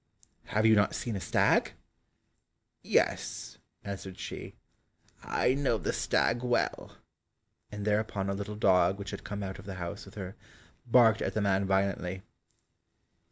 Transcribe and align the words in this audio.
"Have 0.45 0.65
you 0.65 0.73
not 0.75 0.95
seen 0.95 1.15
a 1.15 1.19
stag?" 1.19 1.73
"Yes," 2.81 3.59
answered 3.83 4.17
she, 4.17 4.55
"I 5.21 5.53
know 5.53 5.77
the 5.77 5.93
stag 5.93 6.41
well," 6.41 6.97
and 7.71 7.85
thereupon 7.85 8.27
a 8.27 8.33
little 8.33 8.55
dog 8.55 8.97
which 8.97 9.11
had 9.11 9.23
come 9.23 9.43
out 9.43 9.59
of 9.59 9.65
the 9.67 9.75
house 9.75 10.05
with 10.05 10.15
her, 10.15 10.35
barked 10.87 11.21
at 11.21 11.35
the 11.35 11.41
man 11.41 11.67
violently. 11.67 12.23